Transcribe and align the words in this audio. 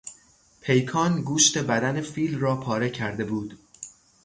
پیکان 0.61 1.21
گوشت 1.21 1.57
بدن 1.57 2.01
فیل 2.01 2.39
را 2.39 2.55
پاره 2.55 2.89
کرده 2.89 3.23
بود. 3.25 3.59